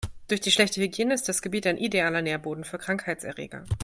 Durch 0.29 0.41
die 0.41 0.49
schlechte 0.49 0.81
Hygiene 0.81 1.13
ist 1.13 1.29
das 1.29 1.43
Gebiet 1.43 1.67
ein 1.67 1.77
idealer 1.77 2.23
Nährboden 2.23 2.63
für 2.63 2.79
Krankheitserreger. 2.79 3.65